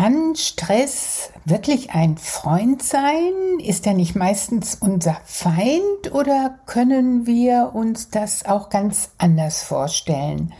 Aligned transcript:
Kann 0.00 0.34
Stress 0.34 1.30
wirklich 1.44 1.90
ein 1.90 2.16
Freund 2.16 2.82
sein? 2.82 3.34
Ist 3.62 3.86
er 3.86 3.92
nicht 3.92 4.16
meistens 4.16 4.78
unser 4.80 5.18
Feind 5.26 6.14
oder 6.14 6.58
können 6.64 7.26
wir 7.26 7.72
uns 7.74 8.08
das 8.08 8.46
auch 8.46 8.70
ganz 8.70 9.10
anders 9.18 9.62
vorstellen? 9.62 10.54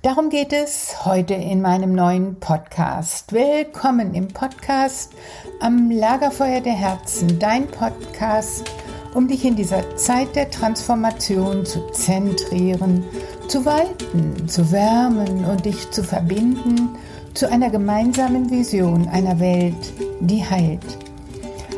Darum 0.00 0.30
geht 0.30 0.54
es 0.54 1.04
heute 1.04 1.34
in 1.34 1.60
meinem 1.60 1.94
neuen 1.94 2.40
Podcast. 2.40 3.34
Willkommen 3.34 4.14
im 4.14 4.28
Podcast 4.28 5.12
am 5.60 5.90
Lagerfeuer 5.90 6.62
der 6.62 6.72
Herzen, 6.72 7.38
dein 7.38 7.66
Podcast, 7.66 8.64
um 9.12 9.28
dich 9.28 9.44
in 9.44 9.56
dieser 9.56 9.94
Zeit 9.96 10.34
der 10.34 10.50
Transformation 10.50 11.66
zu 11.66 11.86
zentrieren, 11.90 13.04
zu 13.46 13.62
weiten, 13.66 14.48
zu 14.48 14.72
wärmen 14.72 15.44
und 15.44 15.66
dich 15.66 15.90
zu 15.90 16.02
verbinden 16.02 16.96
zu 17.36 17.50
einer 17.50 17.68
gemeinsamen 17.68 18.50
Vision 18.50 19.06
einer 19.08 19.38
Welt, 19.38 19.92
die 20.20 20.42
heilt. 20.42 20.80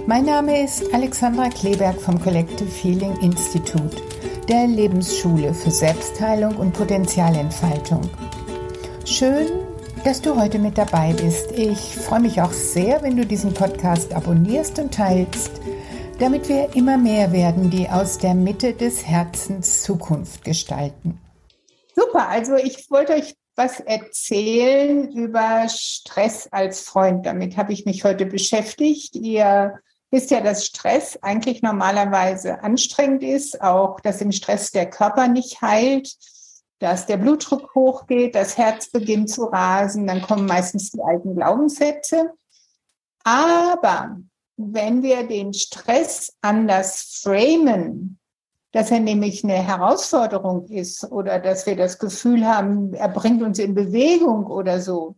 Mein 0.06 0.24
Name 0.24 0.62
ist 0.62 0.94
Alexandra 0.94 1.48
Kleberg 1.48 2.00
vom 2.00 2.20
Collective 2.20 2.70
Healing 2.70 3.16
Institute, 3.22 3.96
der 4.48 4.68
Lebensschule 4.68 5.52
für 5.52 5.72
Selbstheilung 5.72 6.54
und 6.54 6.74
Potenzialentfaltung. 6.74 8.02
Schön, 9.04 9.48
dass 10.04 10.22
du 10.22 10.40
heute 10.40 10.60
mit 10.60 10.78
dabei 10.78 11.12
bist. 11.12 11.50
Ich 11.50 11.96
freue 11.96 12.20
mich 12.20 12.40
auch 12.40 12.52
sehr, 12.52 13.02
wenn 13.02 13.16
du 13.16 13.26
diesen 13.26 13.52
Podcast 13.52 14.14
abonnierst 14.14 14.78
und 14.78 14.94
teilst, 14.94 15.50
damit 16.20 16.48
wir 16.48 16.76
immer 16.76 16.98
mehr 16.98 17.32
werden, 17.32 17.68
die 17.68 17.88
aus 17.88 18.18
der 18.18 18.34
Mitte 18.34 18.74
des 18.74 19.04
Herzens 19.04 19.82
Zukunft 19.82 20.44
gestalten. 20.44 21.20
Super, 21.96 22.28
also 22.28 22.54
ich 22.54 22.88
wollte 22.92 23.14
euch 23.14 23.34
was 23.58 23.80
erzählen 23.80 25.10
über 25.10 25.68
Stress 25.68 26.48
als 26.52 26.80
Freund. 26.80 27.26
Damit 27.26 27.56
habe 27.56 27.72
ich 27.72 27.84
mich 27.84 28.04
heute 28.04 28.24
beschäftigt. 28.24 29.16
Ihr 29.16 29.80
wisst 30.10 30.30
ja, 30.30 30.40
dass 30.40 30.64
Stress 30.64 31.18
eigentlich 31.22 31.60
normalerweise 31.60 32.62
anstrengend 32.62 33.24
ist, 33.24 33.60
auch 33.60 34.00
dass 34.00 34.20
im 34.20 34.30
Stress 34.32 34.70
der 34.70 34.88
Körper 34.88 35.26
nicht 35.26 35.60
heilt, 35.60 36.14
dass 36.78 37.06
der 37.06 37.16
Blutdruck 37.16 37.74
hochgeht, 37.74 38.36
das 38.36 38.56
Herz 38.56 38.90
beginnt 38.90 39.28
zu 39.28 39.44
rasen, 39.46 40.06
dann 40.06 40.22
kommen 40.22 40.46
meistens 40.46 40.92
die 40.92 41.02
alten 41.02 41.34
Glaubenssätze. 41.34 42.30
Aber 43.24 44.18
wenn 44.56 45.02
wir 45.02 45.26
den 45.26 45.52
Stress 45.52 46.32
anders 46.40 47.20
framen, 47.22 48.17
dass 48.72 48.90
er 48.90 49.00
nämlich 49.00 49.44
eine 49.44 49.54
Herausforderung 49.54 50.66
ist 50.66 51.10
oder 51.10 51.38
dass 51.38 51.66
wir 51.66 51.76
das 51.76 51.98
Gefühl 51.98 52.46
haben, 52.46 52.92
er 52.92 53.08
bringt 53.08 53.42
uns 53.42 53.58
in 53.58 53.74
Bewegung 53.74 54.46
oder 54.46 54.80
so, 54.80 55.16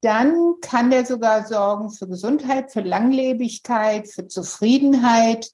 dann 0.00 0.54
kann 0.60 0.90
der 0.90 1.04
sogar 1.04 1.46
sorgen 1.46 1.90
für 1.90 2.06
Gesundheit, 2.06 2.70
für 2.70 2.80
Langlebigkeit, 2.80 4.08
für 4.08 4.28
Zufriedenheit. 4.28 5.50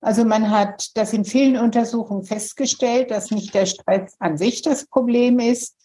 Also 0.00 0.24
man 0.24 0.50
hat 0.50 0.96
das 0.96 1.12
in 1.12 1.24
vielen 1.24 1.58
Untersuchungen 1.58 2.24
festgestellt, 2.24 3.10
dass 3.10 3.30
nicht 3.30 3.54
der 3.54 3.66
Stress 3.66 4.14
an 4.18 4.38
sich 4.38 4.62
das 4.62 4.86
Problem 4.86 5.38
ist, 5.38 5.76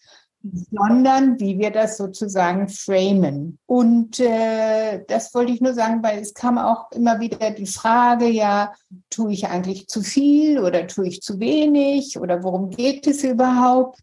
sondern 0.70 1.38
wie 1.40 1.58
wir 1.58 1.70
das 1.70 1.96
sozusagen 1.96 2.68
framen. 2.68 3.58
Und 3.66 4.20
äh, 4.20 5.04
das 5.08 5.34
wollte 5.34 5.52
ich 5.52 5.60
nur 5.60 5.74
sagen, 5.74 6.02
weil 6.02 6.20
es 6.20 6.34
kam 6.34 6.58
auch 6.58 6.90
immer 6.92 7.20
wieder 7.20 7.50
die 7.50 7.66
Frage, 7.66 8.28
ja, 8.28 8.72
tue 9.10 9.32
ich 9.32 9.48
eigentlich 9.48 9.88
zu 9.88 10.02
viel 10.02 10.58
oder 10.58 10.86
tue 10.86 11.08
ich 11.08 11.22
zu 11.22 11.40
wenig 11.40 12.18
oder 12.18 12.42
worum 12.42 12.70
geht 12.70 13.06
es 13.06 13.24
überhaupt? 13.24 14.00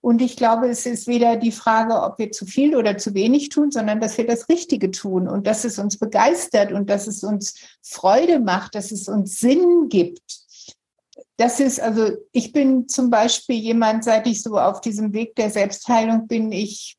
Und 0.00 0.20
ich 0.20 0.36
glaube, 0.36 0.68
es 0.68 0.84
ist 0.84 1.06
weder 1.06 1.36
die 1.36 1.52
Frage, 1.52 2.02
ob 2.02 2.18
wir 2.18 2.32
zu 2.32 2.44
viel 2.44 2.74
oder 2.74 2.98
zu 2.98 3.14
wenig 3.14 3.50
tun, 3.50 3.70
sondern 3.70 4.00
dass 4.00 4.18
wir 4.18 4.26
das 4.26 4.48
Richtige 4.48 4.90
tun 4.90 5.28
und 5.28 5.46
dass 5.46 5.64
es 5.64 5.78
uns 5.78 5.96
begeistert 5.96 6.72
und 6.72 6.90
dass 6.90 7.06
es 7.06 7.22
uns 7.22 7.54
Freude 7.82 8.40
macht, 8.40 8.74
dass 8.74 8.90
es 8.90 9.08
uns 9.08 9.38
Sinn 9.38 9.88
gibt 9.88 10.41
das 11.42 11.58
ist, 11.58 11.80
also 11.80 12.12
ich 12.30 12.52
bin 12.52 12.86
zum 12.86 13.10
Beispiel 13.10 13.56
jemand, 13.56 14.04
seit 14.04 14.28
ich 14.28 14.44
so 14.44 14.56
auf 14.56 14.80
diesem 14.80 15.12
Weg 15.12 15.34
der 15.34 15.50
Selbstheilung 15.50 16.28
bin, 16.28 16.52
ich 16.52 16.96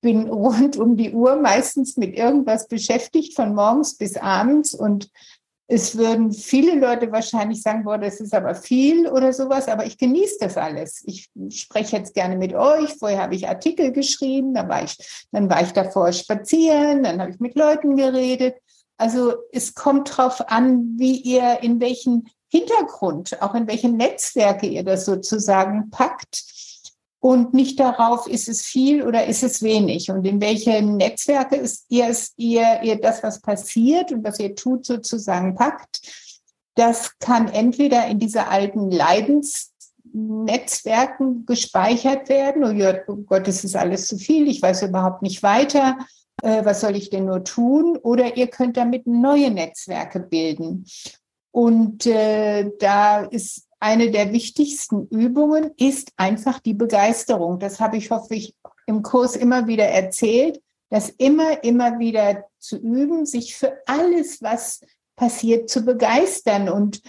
bin 0.00 0.30
rund 0.30 0.78
um 0.78 0.96
die 0.96 1.12
Uhr 1.12 1.36
meistens 1.36 1.98
mit 1.98 2.16
irgendwas 2.16 2.68
beschäftigt, 2.68 3.36
von 3.36 3.54
morgens 3.54 3.98
bis 3.98 4.16
abends. 4.16 4.72
Und 4.72 5.10
es 5.68 5.98
würden 5.98 6.32
viele 6.32 6.78
Leute 6.78 7.10
wahrscheinlich 7.10 7.60
sagen, 7.60 7.82
boah, 7.84 7.98
das 7.98 8.20
ist 8.20 8.34
aber 8.34 8.54
viel 8.54 9.08
oder 9.08 9.32
sowas, 9.32 9.66
aber 9.66 9.84
ich 9.84 9.98
genieße 9.98 10.36
das 10.40 10.56
alles. 10.56 11.02
Ich 11.06 11.28
spreche 11.50 11.96
jetzt 11.96 12.14
gerne 12.14 12.36
mit 12.36 12.54
euch. 12.54 12.94
Vorher 12.98 13.22
habe 13.22 13.34
ich 13.34 13.48
Artikel 13.48 13.90
geschrieben, 13.90 14.54
dann 14.54 14.68
war 14.68 14.84
ich, 14.84 14.96
dann 15.32 15.50
war 15.50 15.62
ich 15.62 15.72
davor 15.72 16.12
spazieren, 16.12 17.02
dann 17.02 17.20
habe 17.20 17.32
ich 17.32 17.40
mit 17.40 17.56
Leuten 17.56 17.96
geredet. 17.96 18.54
Also 18.96 19.34
es 19.52 19.74
kommt 19.74 20.16
drauf 20.16 20.48
an, 20.48 20.94
wie 20.98 21.16
ihr 21.16 21.58
in 21.62 21.80
welchen 21.80 22.28
Hintergrund, 22.48 23.42
auch 23.42 23.54
in 23.54 23.66
welche 23.66 23.88
Netzwerke 23.88 24.66
ihr 24.66 24.84
das 24.84 25.04
sozusagen 25.04 25.90
packt 25.90 26.44
und 27.26 27.54
nicht 27.54 27.80
darauf, 27.80 28.28
ist 28.28 28.48
es 28.48 28.62
viel 28.62 29.02
oder 29.02 29.26
ist 29.26 29.42
es 29.42 29.60
wenig 29.60 30.12
und 30.12 30.24
in 30.24 30.40
welche 30.40 30.80
Netzwerke 30.80 31.56
ist 31.56 31.86
ihr, 31.88 32.14
ihr, 32.36 32.82
ihr 32.84 33.00
das, 33.00 33.20
was 33.24 33.40
passiert 33.40 34.12
und 34.12 34.22
was 34.22 34.38
ihr 34.38 34.54
tut, 34.54 34.86
sozusagen 34.86 35.56
packt. 35.56 36.02
Das 36.76 37.18
kann 37.18 37.48
entweder 37.48 38.06
in 38.06 38.20
diese 38.20 38.46
alten 38.46 38.92
Leidensnetzwerken 38.92 41.46
gespeichert 41.46 42.28
werden. 42.28 42.62
Oh, 42.62 42.70
oh 43.08 43.16
Gott, 43.16 43.48
das 43.48 43.64
ist 43.64 43.74
alles 43.74 44.06
zu 44.06 44.18
viel, 44.18 44.46
ich 44.46 44.62
weiß 44.62 44.82
überhaupt 44.82 45.22
nicht 45.22 45.42
weiter. 45.42 45.98
Äh, 46.42 46.64
was 46.64 46.80
soll 46.80 46.94
ich 46.94 47.10
denn 47.10 47.24
nur 47.24 47.42
tun? 47.42 47.96
Oder 47.96 48.36
ihr 48.36 48.46
könnt 48.46 48.76
damit 48.76 49.08
neue 49.08 49.50
Netzwerke 49.50 50.20
bilden. 50.20 50.86
Und 51.50 52.06
äh, 52.06 52.70
da 52.78 53.24
ist 53.24 53.65
eine 53.86 54.10
der 54.10 54.32
wichtigsten 54.32 55.06
Übungen 55.10 55.70
ist 55.76 56.10
einfach 56.16 56.58
die 56.58 56.74
Begeisterung. 56.74 57.60
Das 57.60 57.78
habe 57.78 57.96
ich, 57.96 58.10
hoffe 58.10 58.34
ich, 58.34 58.56
im 58.86 59.02
Kurs 59.02 59.36
immer 59.36 59.68
wieder 59.68 59.84
erzählt, 59.84 60.60
das 60.90 61.08
immer, 61.08 61.62
immer 61.62 62.00
wieder 62.00 62.46
zu 62.58 62.78
üben, 62.78 63.26
sich 63.26 63.54
für 63.54 63.78
alles, 63.86 64.42
was 64.42 64.80
passiert, 65.14 65.70
zu 65.70 65.84
begeistern 65.84 66.68
und 66.68 67.00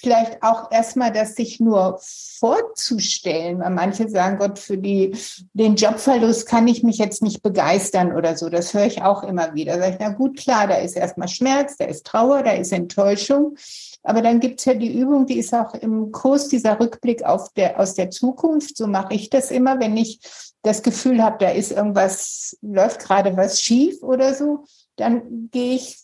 vielleicht 0.00 0.42
auch 0.42 0.70
erstmal 0.70 1.12
das 1.12 1.34
sich 1.34 1.60
nur 1.60 1.98
vorzustellen, 2.02 3.60
weil 3.60 3.70
manche 3.70 4.08
sagen, 4.08 4.38
Gott, 4.38 4.58
für 4.58 4.78
die, 4.78 5.16
den 5.52 5.76
Jobverlust 5.76 6.46
kann 6.46 6.68
ich 6.68 6.82
mich 6.82 6.98
jetzt 6.98 7.22
nicht 7.22 7.42
begeistern 7.42 8.14
oder 8.14 8.36
so. 8.36 8.48
Das 8.48 8.74
höre 8.74 8.86
ich 8.86 9.02
auch 9.02 9.22
immer 9.22 9.54
wieder. 9.54 9.74
Da 9.74 9.80
sage 9.80 9.92
ich, 9.92 9.98
na 10.00 10.08
gut, 10.10 10.38
klar, 10.38 10.66
da 10.66 10.76
ist 10.76 10.96
erstmal 10.96 11.28
Schmerz, 11.28 11.76
da 11.76 11.86
ist 11.86 12.06
Trauer, 12.06 12.42
da 12.42 12.52
ist 12.52 12.72
Enttäuschung. 12.72 13.56
Aber 14.02 14.22
dann 14.22 14.40
gibt 14.40 14.60
es 14.60 14.66
ja 14.66 14.74
die 14.74 14.96
Übung, 14.98 15.26
die 15.26 15.38
ist 15.38 15.52
auch 15.52 15.74
im 15.74 16.12
Kurs, 16.12 16.48
dieser 16.48 16.78
Rückblick 16.78 17.24
auf 17.24 17.52
der, 17.54 17.78
aus 17.78 17.94
der 17.94 18.10
Zukunft. 18.10 18.76
So 18.76 18.86
mache 18.86 19.14
ich 19.14 19.28
das 19.28 19.50
immer, 19.50 19.80
wenn 19.80 19.96
ich 19.96 20.20
das 20.62 20.82
Gefühl 20.82 21.22
habe, 21.22 21.38
da 21.40 21.50
ist 21.50 21.72
irgendwas, 21.72 22.56
läuft 22.62 23.00
gerade 23.00 23.36
was 23.36 23.60
schief 23.60 24.02
oder 24.02 24.34
so, 24.34 24.64
dann 24.98 25.48
gehe 25.50 25.76
ich, 25.76 25.96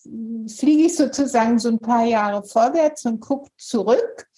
fliege 0.46 0.84
ich 0.84 0.96
sozusagen 0.96 1.58
so 1.58 1.68
ein 1.68 1.80
paar 1.80 2.04
Jahre 2.04 2.44
vorwärts 2.44 3.04
und 3.04 3.20
gucke 3.20 3.50
zurück. 3.58 4.28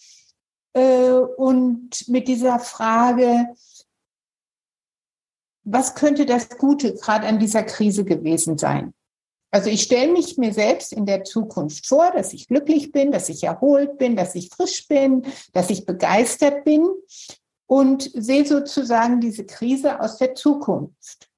Äh, 0.72 1.10
und 1.10 2.08
mit 2.08 2.26
dieser 2.26 2.58
Frage, 2.58 3.48
was 5.64 5.94
könnte 5.94 6.26
das 6.26 6.48
Gute 6.48 6.94
gerade 6.94 7.26
an 7.26 7.38
dieser 7.38 7.64
Krise 7.64 8.04
gewesen 8.04 8.56
sein? 8.56 8.94
Also 9.50 9.68
ich 9.70 9.82
stelle 9.82 10.12
mich 10.12 10.38
mir 10.38 10.52
selbst 10.52 10.92
in 10.92 11.06
der 11.06 11.24
Zukunft 11.24 11.86
vor, 11.86 12.10
dass 12.12 12.32
ich 12.32 12.48
glücklich 12.48 12.92
bin, 12.92 13.12
dass 13.12 13.28
ich 13.28 13.44
erholt 13.44 13.98
bin, 13.98 14.16
dass 14.16 14.34
ich 14.34 14.50
frisch 14.50 14.88
bin, 14.88 15.24
dass 15.52 15.70
ich 15.70 15.86
begeistert 15.86 16.64
bin 16.64 16.86
und 17.66 18.10
sehe 18.14 18.46
sozusagen 18.46 19.20
diese 19.20 19.44
Krise 19.44 20.00
aus 20.00 20.18
der 20.18 20.34
Zukunft. 20.34 21.28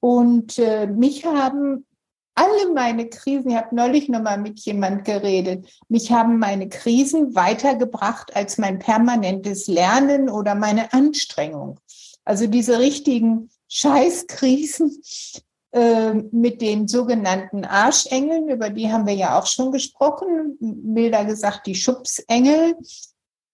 Und 0.00 0.58
äh, 0.58 0.86
mich 0.86 1.24
haben 1.24 1.86
alle 2.34 2.72
meine 2.72 3.08
Krisen, 3.08 3.50
ich 3.50 3.56
habe 3.56 3.74
neulich 3.74 4.08
nochmal 4.08 4.38
mit 4.38 4.60
jemand 4.60 5.04
geredet, 5.04 5.68
mich 5.88 6.10
haben 6.10 6.38
meine 6.38 6.68
Krisen 6.68 7.34
weitergebracht 7.34 8.34
als 8.34 8.58
mein 8.58 8.78
permanentes 8.78 9.66
Lernen 9.66 10.30
oder 10.30 10.54
meine 10.54 10.92
Anstrengung. 10.92 11.78
Also 12.24 12.46
diese 12.46 12.78
richtigen 12.78 13.50
Scheißkrisen, 13.68 15.02
ähm, 15.74 16.28
mit 16.32 16.60
den 16.60 16.86
sogenannten 16.86 17.64
Arschengeln, 17.64 18.48
über 18.48 18.68
die 18.68 18.92
haben 18.92 19.06
wir 19.06 19.14
ja 19.14 19.38
auch 19.38 19.46
schon 19.46 19.72
gesprochen, 19.72 20.58
milder 20.60 21.24
gesagt 21.24 21.66
die 21.66 21.74
Schubsengel, 21.74 22.76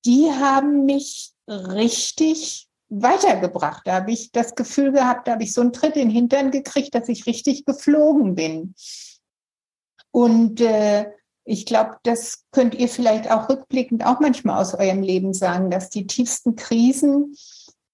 die 0.04 0.28
haben 0.28 0.84
mich 0.84 1.32
richtig 1.46 2.67
weitergebracht. 2.88 3.86
Da 3.86 3.96
habe 3.96 4.12
ich 4.12 4.32
das 4.32 4.54
Gefühl 4.54 4.92
gehabt, 4.92 5.28
da 5.28 5.32
habe 5.32 5.42
ich 5.42 5.52
so 5.52 5.60
einen 5.60 5.72
Tritt 5.72 5.96
in 5.96 6.08
den 6.08 6.10
Hintern 6.10 6.50
gekriegt, 6.50 6.94
dass 6.94 7.08
ich 7.08 7.26
richtig 7.26 7.64
geflogen 7.64 8.34
bin. 8.34 8.74
Und 10.10 10.60
äh, 10.60 11.06
ich 11.44 11.66
glaube, 11.66 11.96
das 12.02 12.44
könnt 12.50 12.74
ihr 12.74 12.88
vielleicht 12.88 13.30
auch 13.30 13.48
rückblickend 13.48 14.04
auch 14.04 14.20
manchmal 14.20 14.60
aus 14.60 14.74
eurem 14.74 15.02
Leben 15.02 15.32
sagen, 15.32 15.70
dass 15.70 15.90
die 15.90 16.06
tiefsten 16.06 16.56
Krisen 16.56 17.34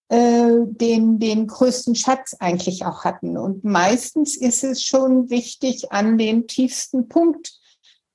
äh, 0.08 0.50
den, 0.66 1.18
den 1.18 1.46
größten 1.46 1.94
Schatz 1.94 2.36
eigentlich 2.38 2.84
auch 2.84 3.04
hatten. 3.04 3.36
Und 3.36 3.64
meistens 3.64 4.36
ist 4.36 4.64
es 4.64 4.82
schon 4.82 5.30
wichtig, 5.30 5.92
an 5.92 6.18
den 6.18 6.46
tiefsten 6.46 7.08
Punkt 7.08 7.58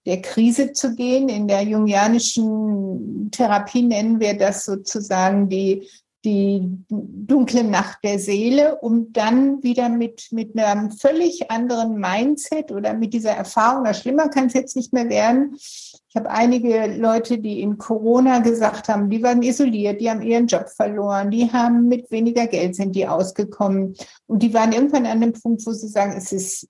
der 0.05 0.21
Krise 0.21 0.71
zu 0.73 0.95
gehen. 0.95 1.29
In 1.29 1.47
der 1.47 1.63
jungianischen 1.63 3.31
Therapie 3.31 3.83
nennen 3.83 4.19
wir 4.19 4.37
das 4.37 4.65
sozusagen 4.65 5.49
die 5.49 5.87
die 6.25 6.83
dunkle 6.89 7.63
Nacht 7.63 7.99
der 8.03 8.19
Seele, 8.19 8.75
um 8.81 9.13
dann 9.13 9.63
wieder 9.63 9.87
mit, 9.87 10.27
mit 10.31 10.57
einem 10.57 10.91
völlig 10.91 11.49
anderen 11.49 11.95
Mindset 11.95 12.71
oder 12.71 12.93
mit 12.93 13.13
dieser 13.13 13.31
Erfahrung, 13.31 13.83
na 13.83 13.93
schlimmer 13.93 14.27
kann 14.27 14.47
es 14.47 14.53
jetzt 14.53 14.75
nicht 14.75 14.91
mehr 14.91 15.09
werden. 15.09 15.55
Ich 15.55 16.15
habe 16.15 16.29
einige 16.29 16.87
Leute, 16.87 17.37
die 17.37 17.61
in 17.61 17.77
Corona 17.77 18.39
gesagt 18.39 18.89
haben, 18.89 19.09
die 19.09 19.23
waren 19.23 19.41
isoliert, 19.41 20.01
die 20.01 20.09
haben 20.09 20.21
ihren 20.21 20.47
Job 20.47 20.67
verloren, 20.67 21.31
die 21.31 21.51
haben 21.51 21.87
mit 21.87 22.11
weniger 22.11 22.47
Geld 22.47 22.75
sind 22.75 22.95
die 22.95 23.07
ausgekommen 23.07 23.95
und 24.27 24.43
die 24.43 24.53
waren 24.53 24.73
irgendwann 24.73 25.05
an 25.05 25.21
dem 25.21 25.33
Punkt, 25.33 25.65
wo 25.65 25.71
sie 25.71 25.87
sagen, 25.87 26.13
es 26.17 26.31
ist 26.31 26.67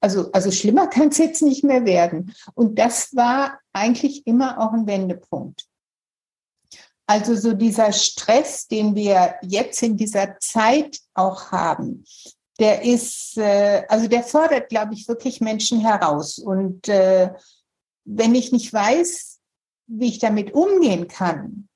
also, 0.00 0.32
also 0.32 0.50
schlimmer 0.50 0.88
kann 0.88 1.08
es 1.08 1.18
jetzt 1.18 1.42
nicht 1.42 1.62
mehr 1.62 1.84
werden. 1.84 2.34
Und 2.54 2.78
das 2.80 3.14
war 3.14 3.60
eigentlich 3.72 4.26
immer 4.26 4.60
auch 4.60 4.72
ein 4.72 4.88
Wendepunkt. 4.88 5.66
Also 7.06 7.34
so 7.34 7.52
dieser 7.52 7.92
Stress, 7.92 8.68
den 8.68 8.94
wir 8.94 9.34
jetzt 9.42 9.82
in 9.82 9.96
dieser 9.96 10.38
Zeit 10.38 10.98
auch 11.14 11.50
haben, 11.50 12.04
der 12.58 12.82
ist, 12.82 13.36
äh, 13.38 13.84
also 13.88 14.08
der 14.08 14.22
fordert, 14.22 14.68
glaube 14.68 14.94
ich, 14.94 15.08
wirklich 15.08 15.40
Menschen 15.40 15.80
heraus. 15.80 16.38
Und 16.38 16.88
äh, 16.88 17.30
wenn 18.04 18.34
ich 18.34 18.52
nicht 18.52 18.72
weiß, 18.72 19.40
wie 19.88 20.08
ich 20.08 20.18
damit 20.18 20.54
umgehen 20.54 21.08
kann, 21.08 21.68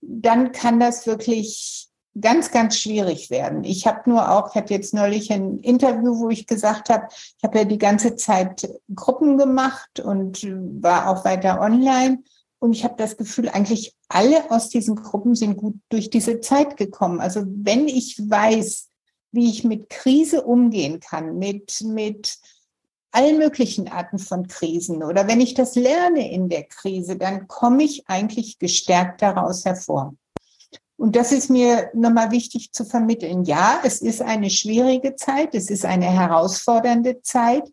dann 0.00 0.52
kann 0.52 0.80
das 0.80 1.06
wirklich 1.06 1.88
ganz, 2.20 2.50
ganz 2.50 2.76
schwierig 2.76 3.30
werden. 3.30 3.64
Ich 3.64 3.86
habe 3.86 4.08
nur 4.10 4.30
auch, 4.30 4.50
ich 4.50 4.54
hatte 4.54 4.74
jetzt 4.74 4.92
neulich 4.92 5.32
ein 5.32 5.58
Interview, 5.58 6.18
wo 6.18 6.28
ich 6.28 6.46
gesagt 6.46 6.90
habe, 6.90 7.06
ich 7.10 7.42
habe 7.42 7.58
ja 7.58 7.64
die 7.64 7.78
ganze 7.78 8.16
Zeit 8.16 8.68
Gruppen 8.94 9.38
gemacht 9.38 10.00
und 10.00 10.42
war 10.82 11.08
auch 11.08 11.24
weiter 11.24 11.60
online. 11.60 12.22
Und 12.62 12.74
ich 12.74 12.84
habe 12.84 12.94
das 12.96 13.16
Gefühl, 13.16 13.48
eigentlich 13.48 13.96
alle 14.08 14.52
aus 14.52 14.68
diesen 14.68 14.94
Gruppen 14.94 15.34
sind 15.34 15.56
gut 15.56 15.74
durch 15.88 16.10
diese 16.10 16.38
Zeit 16.38 16.76
gekommen. 16.76 17.20
Also 17.20 17.42
wenn 17.44 17.88
ich 17.88 18.20
weiß, 18.30 18.88
wie 19.32 19.50
ich 19.50 19.64
mit 19.64 19.90
Krise 19.90 20.44
umgehen 20.44 21.00
kann, 21.00 21.38
mit, 21.38 21.80
mit 21.84 22.38
allen 23.10 23.38
möglichen 23.38 23.88
Arten 23.88 24.20
von 24.20 24.46
Krisen 24.46 25.02
oder 25.02 25.26
wenn 25.26 25.40
ich 25.40 25.54
das 25.54 25.74
lerne 25.74 26.30
in 26.30 26.48
der 26.48 26.62
Krise, 26.62 27.16
dann 27.16 27.48
komme 27.48 27.82
ich 27.82 28.04
eigentlich 28.06 28.60
gestärkt 28.60 29.22
daraus 29.22 29.64
hervor. 29.64 30.14
Und 30.96 31.16
das 31.16 31.32
ist 31.32 31.50
mir 31.50 31.90
nochmal 31.94 32.30
wichtig 32.30 32.70
zu 32.70 32.84
vermitteln. 32.84 33.42
Ja, 33.42 33.80
es 33.82 34.00
ist 34.02 34.22
eine 34.22 34.50
schwierige 34.50 35.16
Zeit, 35.16 35.56
es 35.56 35.68
ist 35.68 35.84
eine 35.84 36.06
herausfordernde 36.06 37.22
Zeit, 37.22 37.68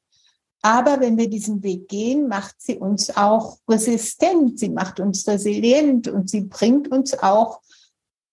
aber 0.61 0.99
wenn 0.99 1.17
wir 1.17 1.29
diesen 1.29 1.63
Weg 1.63 1.87
gehen, 1.87 2.27
macht 2.27 2.55
sie 2.59 2.77
uns 2.77 3.15
auch 3.15 3.57
resistent, 3.67 4.59
sie 4.59 4.69
macht 4.69 4.99
uns 4.99 5.27
resilient 5.27 6.07
und 6.07 6.29
sie 6.29 6.41
bringt 6.41 6.91
uns 6.91 7.17
auch 7.17 7.61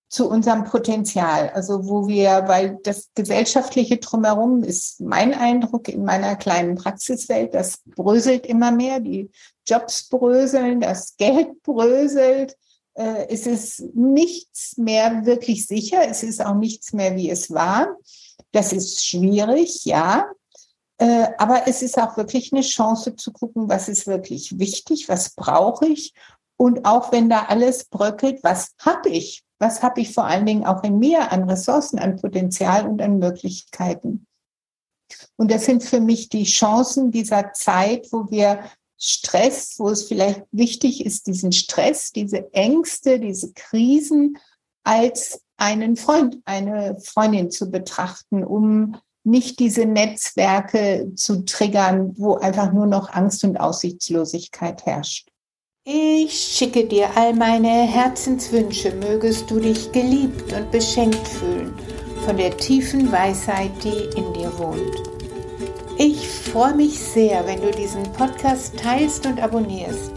zu 0.09 0.29
unserem 0.29 0.65
Potenzial. 0.65 1.51
Also 1.51 1.87
wo 1.89 2.09
wir, 2.09 2.45
weil 2.47 2.79
das 2.83 3.11
gesellschaftliche 3.15 3.99
drumherum 3.99 4.63
ist 4.63 5.01
mein 5.01 5.35
Eindruck 5.35 5.89
in 5.89 6.05
meiner 6.05 6.37
kleinen 6.37 6.77
Praxiswelt, 6.77 7.55
das 7.55 7.79
bröselt 7.85 8.47
immer 8.47 8.71
mehr, 8.71 9.01
die 9.01 9.31
Jobs 9.67 10.09
bröseln, 10.09 10.81
das 10.81 11.17
Geld 11.17 11.63
bröselt. 11.63 12.57
Äh, 12.95 13.27
es 13.29 13.47
ist 13.47 13.85
nichts 13.95 14.77
mehr 14.77 15.27
wirklich 15.27 15.67
sicher, 15.67 16.09
es 16.09 16.23
ist 16.23 16.45
auch 16.45 16.55
nichts 16.55 16.93
mehr, 16.93 17.17
wie 17.17 17.31
es 17.31 17.51
war. 17.51 17.97
Das 18.53 18.73
ist 18.73 19.05
schwierig, 19.05 19.85
ja. 19.85 20.27
Äh, 20.99 21.29
aber 21.39 21.69
es 21.69 21.83
ist 21.83 21.99
auch 21.99 22.17
wirklich 22.17 22.53
eine 22.53 22.63
Chance 22.63 23.17
zu 23.17 23.33
gucken, 23.33 23.69
was 23.69 23.89
ist 23.89 24.07
wirklich 24.07 24.59
wichtig, 24.59 25.09
was 25.09 25.35
brauche 25.35 25.87
ich. 25.87 26.15
Und 26.57 26.87
auch 26.87 27.13
wenn 27.13 27.29
da 27.29 27.47
alles 27.47 27.85
bröckelt, 27.85 28.43
was 28.43 28.75
habe 28.81 29.11
ich? 29.11 29.45
Was 29.59 29.83
habe 29.83 30.01
ich 30.01 30.13
vor 30.13 30.25
allen 30.25 30.47
Dingen 30.47 30.65
auch 30.65 30.83
in 30.83 30.99
mir 30.99 31.33
an 31.33 31.49
Ressourcen, 31.49 31.99
an 31.99 32.17
Potenzial 32.17 32.87
und 32.87 33.01
an 33.03 33.19
Möglichkeiten? 33.19 34.27
Und 35.37 35.51
das 35.51 35.67
sind 35.67 35.83
für 35.83 36.01
mich 36.01 36.29
die 36.29 36.45
Chancen 36.45 37.11
dieser 37.11 37.53
Zeit, 37.53 38.09
wo 38.11 38.31
wir 38.31 38.65
Stress, 38.99 39.75
wo 39.79 39.91
es 39.91 40.05
vielleicht 40.05 40.45
wichtig 40.51 41.05
ist, 41.05 41.27
diesen 41.27 41.53
Stress, 41.53 42.13
diese 42.13 42.53
Ängste, 42.55 43.21
diese 43.21 43.53
Krisen 43.53 44.39
als 44.85 45.43
einen 45.59 45.97
Freund, 45.97 46.39
eine 46.45 46.99
Freundin 47.01 47.51
zu 47.51 47.71
betrachten, 47.71 48.45
um 48.45 48.97
nicht 49.27 49.59
diese 49.59 49.85
Netzwerke 49.85 51.11
zu 51.17 51.45
triggern, 51.45 52.15
wo 52.17 52.37
einfach 52.37 52.73
nur 52.73 52.87
noch 52.87 53.13
Angst 53.13 53.45
und 53.45 53.59
Aussichtslosigkeit 53.59 54.87
herrscht. 54.87 55.29
Ich 55.85 56.33
schicke 56.33 56.85
dir 56.85 57.09
all 57.17 57.35
meine 57.35 57.69
Herzenswünsche, 57.69 58.93
mögest 58.93 59.51
du 59.51 59.61
dich 59.61 59.93
geliebt 59.93 60.53
und 60.53 60.71
beschenkt 60.71 61.27
fühlen 61.29 61.75
von 62.25 62.37
der 62.37 62.57
tiefen 62.57 63.13
Weisheit, 63.13 63.71
die 63.85 64.19
in 64.19 64.33
dir 64.33 64.57
wohnt. 64.59 64.97
Ich 65.99 66.29
freue 66.29 66.75
mich 66.75 66.99
sehr, 66.99 67.47
wenn 67.47 67.61
du 67.61 67.71
diesen 67.71 68.03
Podcast 68.13 68.77
teilst 68.77 69.27
und 69.27 69.41
abonnierst, 69.41 70.13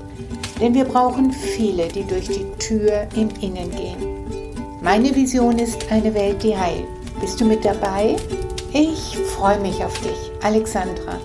denn 0.60 0.74
wir 0.74 0.86
brauchen 0.86 1.32
viele, 1.32 1.88
die 1.88 2.04
durch 2.04 2.28
die 2.28 2.46
Tür 2.58 3.08
im 3.16 3.30
Innen 3.42 3.72
gehen. 3.72 4.82
Meine 4.82 5.16
Vision 5.16 5.60
ist 5.60 5.92
eine 5.92 6.14
Welt, 6.14 6.42
die 6.44 6.56
heilt. 6.56 6.88
Bist 7.22 7.40
du 7.40 7.46
mit 7.46 7.64
dabei? 7.64 8.16
Ich 8.72 9.18
freue 9.18 9.60
mich 9.60 9.84
auf 9.84 10.00
dich, 10.02 10.32
Alexandra. 10.44 11.20